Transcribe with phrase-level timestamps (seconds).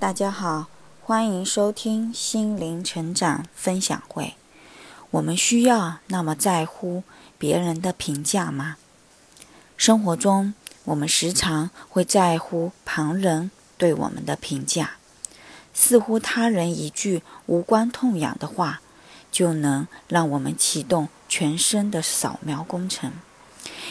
[0.00, 0.68] 大家好，
[1.02, 4.34] 欢迎收听心灵成长分享会。
[5.10, 7.02] 我们需要那么在乎
[7.36, 8.78] 别人的评价吗？
[9.76, 14.92] 生活中，我们时常会在乎旁人对我们的评价，
[15.74, 18.80] 似乎他人一句无关痛痒的话，
[19.30, 23.12] 就能让我们启动全身的扫描工程，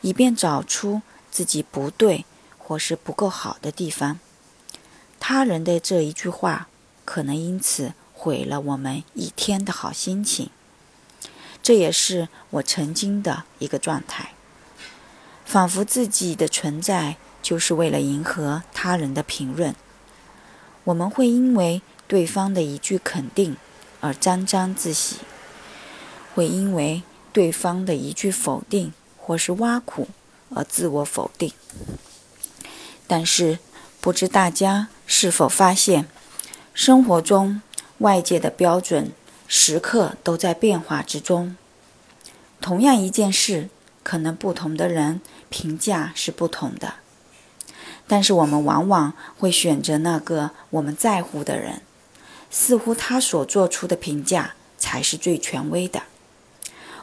[0.00, 2.26] 以便找出自己不对
[2.58, 4.18] 或是不够好的地方。
[5.24, 6.66] 他人的这一句话，
[7.04, 10.50] 可能因此毁了我们一天的好心情。
[11.62, 14.32] 这也是我曾经的一个状态，
[15.44, 19.76] 仿佛自己的存在就是为了迎合他人的评论。
[20.82, 23.56] 我们会因为对方的一句肯定
[24.00, 25.18] 而沾沾自喜，
[26.34, 30.08] 会因为对方的一句否定或是挖苦
[30.52, 31.52] 而自我否定。
[33.06, 33.60] 但是，
[34.00, 36.08] 不知大家是否发现，
[36.72, 37.60] 生活中
[37.98, 39.12] 外界的标准
[39.46, 41.54] 时刻都在变化之中。
[42.62, 43.68] 同样一件事，
[44.02, 46.94] 可能不同的人评价是不同的，
[48.08, 51.82] 但是我们往往会选择那个我们在乎的人，
[52.50, 56.04] 似乎他所做出的评价才是最权威的。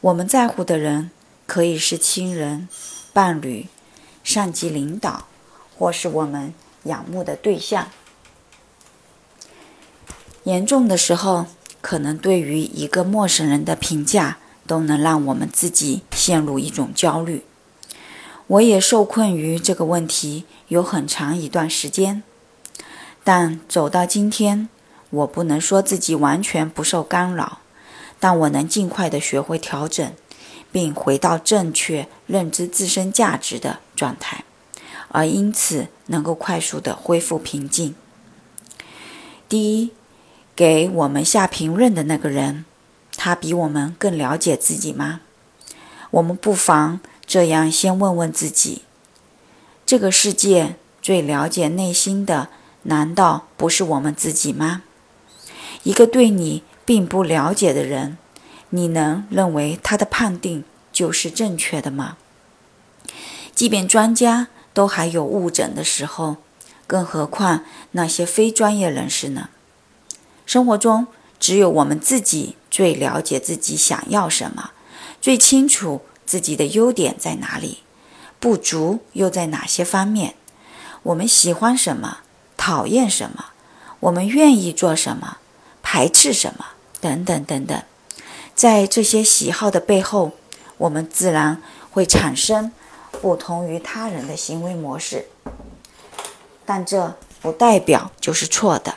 [0.00, 1.12] 我们在乎的人
[1.46, 2.68] 可以是亲人、
[3.12, 3.68] 伴侣、
[4.24, 5.28] 上级领导，
[5.78, 6.52] 或是我们。
[6.84, 7.88] 仰慕的对象，
[10.44, 11.46] 严重的时候，
[11.80, 17.44] 可能对于一个陌生人的评价，都能让我们自己陷入一种焦虑。
[18.48, 22.22] 我也受困于这个问题有很长一段时间，
[23.22, 24.68] 但走到今天，
[25.10, 27.60] 我不能说自己完全不受干扰，
[28.18, 30.12] 但我能尽快的学会调整，
[30.72, 34.44] 并回到正确认知自身价值的状态。
[35.12, 37.94] 而因此能够快速的恢复平静。
[39.46, 39.92] 第一，
[40.56, 42.64] 给我们下评论的那个人，
[43.14, 45.20] 他比我们更了解自己吗？
[46.10, 48.82] 我们不妨这样先问问自己：
[49.84, 52.48] 这个世界最了解内心的，
[52.84, 54.82] 难道不是我们自己吗？
[55.82, 58.16] 一个对你并不了解的人，
[58.70, 62.16] 你能认为他的判定就是正确的吗？
[63.54, 64.48] 即便专家。
[64.74, 66.36] 都还有误诊的时候，
[66.86, 69.48] 更何况那些非专业人士呢？
[70.46, 71.06] 生活中
[71.38, 74.70] 只有我们自己最了解自己想要什么，
[75.20, 77.78] 最清楚自己的优点在哪里，
[78.40, 80.34] 不足又在哪些方面。
[81.04, 82.18] 我们喜欢什么，
[82.56, 83.46] 讨厌什么，
[84.00, 85.38] 我们愿意做什么，
[85.82, 86.66] 排斥什么，
[87.00, 87.82] 等等等等。
[88.54, 90.32] 在这些喜好的背后，
[90.78, 92.72] 我们自然会产生。
[93.22, 95.26] 不同于他人的行为模式，
[96.66, 98.96] 但这不代表就是错的，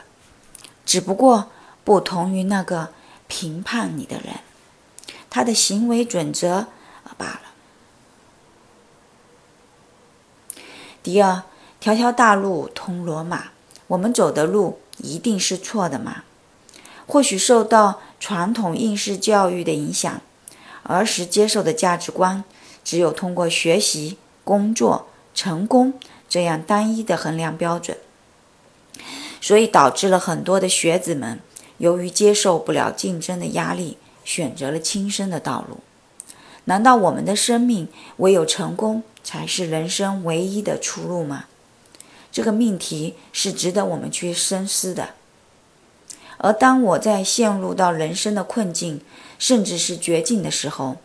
[0.84, 1.52] 只不过
[1.84, 2.90] 不同于那个
[3.28, 4.40] 评判你的人，
[5.30, 6.66] 他的行为准则
[7.20, 7.42] 罢了。
[11.04, 11.44] 第二，
[11.80, 13.52] 条条大路通罗马，
[13.86, 16.24] 我们走的路一定是错的吗？
[17.06, 20.20] 或许受到传统应试教育的影响，
[20.82, 22.44] 儿时接受的价值观。
[22.86, 25.96] 只有通过学习、工作、成功
[26.30, 27.98] 这样单一的衡量标准，
[29.42, 31.40] 所以导致了很多的学子们
[31.80, 35.80] 由于接受不了竞争的压力，选择了轻生的道路。
[36.66, 37.88] 难道我们的生命
[38.18, 41.46] 唯有成功才是人生唯一的出路吗？
[42.32, 45.10] 这个命题是值得我们去深思的。
[46.38, 49.02] 而当我在陷入到人生的困境，
[49.40, 50.98] 甚至是绝境的时候，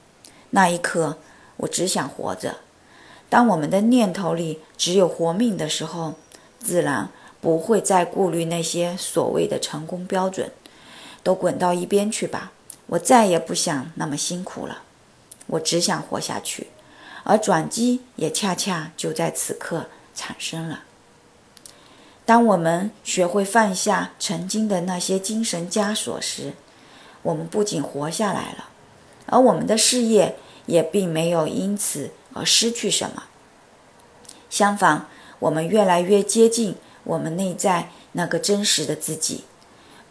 [0.51, 1.17] 那一刻。
[1.61, 2.57] 我只想活着。
[3.29, 6.15] 当我们的念头里只有活命的时候，
[6.59, 7.09] 自然
[7.41, 10.51] 不会再顾虑那些所谓的成功标准，
[11.23, 12.53] 都滚到一边去吧。
[12.87, 14.83] 我再也不想那么辛苦了，
[15.47, 16.67] 我只想活下去。
[17.23, 20.85] 而转机也恰恰就在此刻产生了。
[22.25, 26.55] 当我们学会放下曾经的那些精神枷锁时，
[27.23, 28.71] 我们不仅活下来了，
[29.27, 30.37] 而我们的事业。
[30.71, 33.25] 也并没有因此而失去什么。
[34.49, 35.07] 相反，
[35.41, 39.45] 我们越来越接近我们内在那个真实的自己，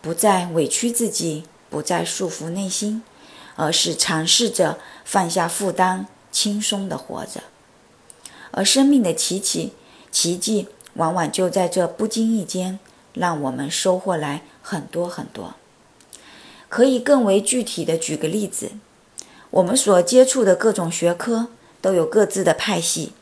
[0.01, 3.01] 不再委屈自己，不再束缚内心，
[3.56, 7.41] 而是尝试着放下负担，轻松的活着。
[8.51, 9.73] 而生命的奇迹
[10.12, 12.79] 奇迹，往往就在这不经意间，
[13.13, 15.55] 让我们收获来很多很多。
[16.67, 18.71] 可以更为具体的举个例子。
[19.51, 21.48] 我们所接触的各种学科
[21.81, 23.13] 都有各自的派系，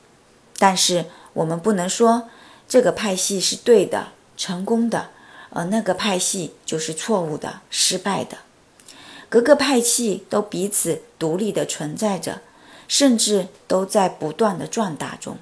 [0.58, 2.30] 但是我们不能说
[2.68, 5.10] 这个派系是对的、成功的，
[5.52, 8.40] 而那个派系就是错误的、失败的。
[9.30, 12.42] 各个派系都彼此独立的存在着，
[12.88, 15.38] 甚至都在不断的壮大中。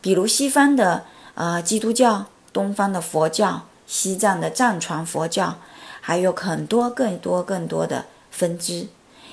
[0.00, 1.04] 比如西方的
[1.34, 5.58] 呃基督教、东方的佛教、西藏的藏传佛教，
[6.00, 8.88] 还有很多更多更多的分支，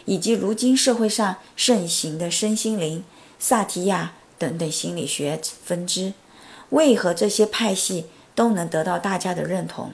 [0.09, 3.03] 以及如今社会上盛行的身心灵、
[3.37, 6.13] 萨提亚等等心理学分支。
[6.71, 9.93] 为何这些派系都能得到大家的认同？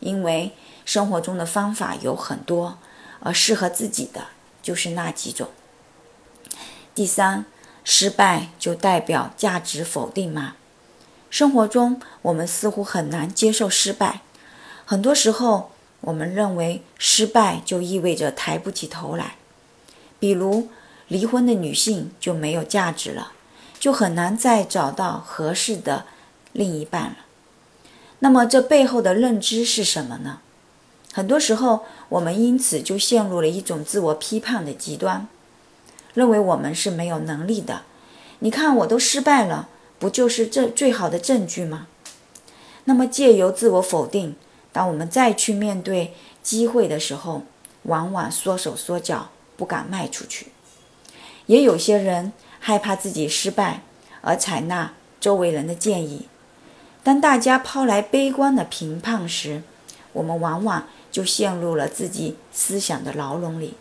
[0.00, 0.50] 因为
[0.84, 2.78] 生活中的方法有很多。
[3.20, 4.26] 而适合自己的
[4.62, 5.48] 就是那几种。
[6.94, 7.46] 第三，
[7.82, 10.56] 失败就代表价值否定吗？
[11.30, 14.20] 生活中我们似乎很难接受失败，
[14.84, 15.70] 很多时候
[16.02, 19.36] 我们认为失败就意味着抬不起头来。
[20.18, 20.68] 比如，
[21.08, 23.32] 离婚的女性就没有价值了，
[23.78, 26.06] 就很难再找到合适的
[26.52, 27.16] 另一半了。
[28.20, 30.40] 那么，这背后的认知是什么呢？
[31.12, 35.28] 很多时候，我们因此就陷入了一种自我批判的极端，
[36.14, 37.82] 认为我们是没有能力的。
[38.40, 39.68] 你看，我都失败了，
[39.98, 41.86] 不就是这最好的证据吗？
[42.84, 44.34] 那么，借由自我否定，
[44.72, 47.42] 当我们再去面对机会的时候，
[47.84, 50.48] 往往缩手缩脚，不敢迈出去。
[51.46, 53.82] 也有些人害怕自己失败，
[54.20, 56.28] 而采纳周围人的建议。
[57.02, 59.62] 当大家抛来悲观的评判时，
[60.12, 60.86] 我们往往。
[61.14, 63.74] 就陷入了自己思想的牢笼里，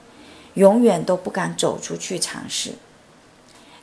[0.53, 2.73] 永远都不敢走出去尝试。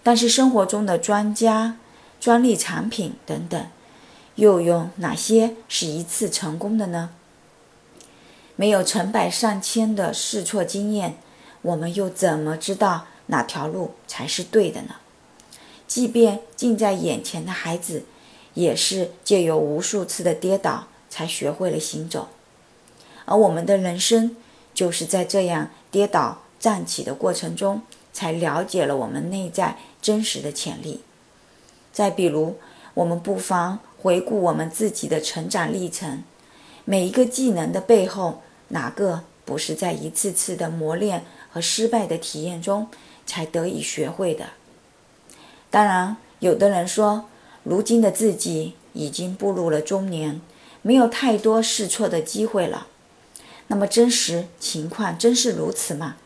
[0.04, 1.76] 但是生活中的专家、
[2.20, 3.66] 专利产品等等，
[4.36, 7.10] 又有哪些是一次成功的呢？
[8.54, 11.16] 没有成百上千的试错经验，
[11.62, 14.96] 我们又怎么知道哪条路才是对的呢？
[15.86, 18.04] 即便近在眼前的孩子，
[18.54, 22.28] 也是借由无数次的跌倒，才学会了行走。
[23.24, 24.36] 而我们的人生，
[24.72, 27.82] 就是在这样跌倒站起的过程中，
[28.12, 31.00] 才了解了我们内在真实的潜力。
[31.92, 32.56] 再比如，
[32.94, 36.22] 我们不妨回顾我们自己的成长历程，
[36.84, 42.88] 每一个技能的背后，哪个不是在一次次的磨练和失败的体验中
[43.26, 44.50] 才得以学会的？
[45.70, 47.26] 当然，有的人说，
[47.62, 50.40] 如今的自己已经步入了中年，
[50.82, 52.86] 没有太多试错的机会了。
[53.68, 56.16] 那么真实情况真是如此吗？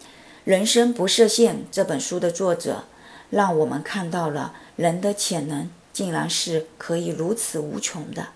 [0.44, 2.84] 《人生不设限》这本书的作者，
[3.30, 8.28] 让我们看到了人的潜能竟然是可以如此无穷的。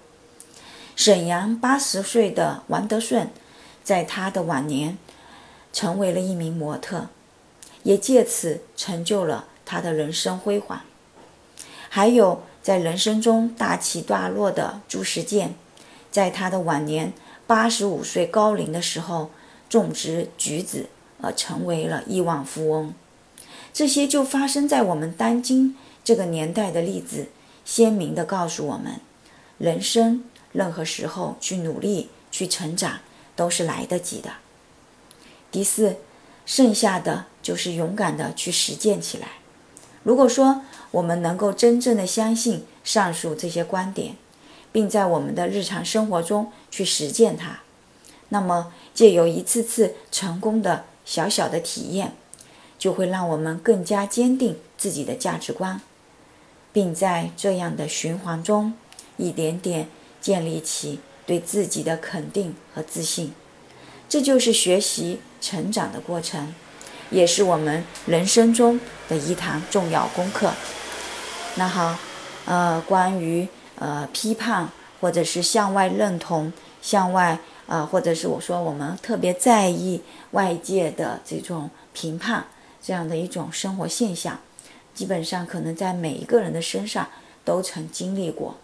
[0.96, 3.30] 沈阳八十岁的王德顺，
[3.84, 4.98] 在他的晚年，
[5.76, 7.08] 成为了一名模特，
[7.82, 10.80] 也借此成就了他的人生辉煌。
[11.90, 15.54] 还有在人生中大起大落的朱时健，
[16.10, 17.12] 在他的晚年。
[17.46, 19.30] 八十五岁高龄的时候
[19.68, 20.86] 种植橘子，
[21.20, 22.94] 而成为了亿万富翁。
[23.72, 27.28] 这些就发生在我们当今这个年代的例子，
[27.66, 29.00] 鲜明地告诉我们：
[29.58, 33.00] 人生任何时候去努力、去成长
[33.36, 34.30] 都是来得及的。
[35.56, 35.96] 第四，
[36.44, 39.26] 剩下的就是勇敢地去实践起来。
[40.02, 40.60] 如果说
[40.90, 44.16] 我们能够真正的相信上述这些观点，
[44.70, 47.60] 并在我们的日常生活中去实践它，
[48.28, 52.12] 那么借由一次次成功的小小的体验，
[52.78, 55.80] 就会让我们更加坚定自己的价值观，
[56.70, 58.74] 并在这样的循环中
[59.16, 59.88] 一点点
[60.20, 63.32] 建立起对自己的肯定和自信。
[64.08, 66.54] 这就是学习成长的过程，
[67.10, 70.52] 也是我们人生中的一堂重要功课。
[71.56, 71.96] 那好，
[72.44, 73.48] 呃，关于。
[73.78, 74.66] 呃，批判
[75.02, 76.50] 或者是向外认同，
[76.80, 80.00] 向外啊，或者是我说我们特别在意
[80.30, 82.42] 外界的这种评判，
[82.82, 84.40] 这样的一种生活现象，
[84.94, 87.06] 基本上可能在每一个人的身上
[87.44, 88.56] 都曾经历过，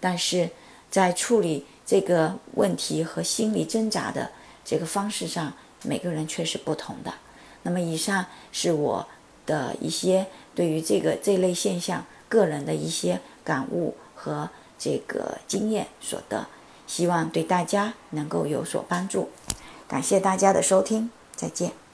[0.00, 0.48] 但是
[0.90, 4.30] 在处理这个问题和心理挣扎的
[4.64, 5.52] 这个方式上，
[5.82, 7.14] 每个人却是不同的。
[7.62, 9.06] 那么，以上是我
[9.44, 13.96] 的一些对于这个这类现象个人的一些感悟。
[14.18, 16.46] 和这个经验所得，
[16.86, 19.28] 希望对大家能够有所帮助。
[19.86, 21.85] 感谢大家的收听，再见。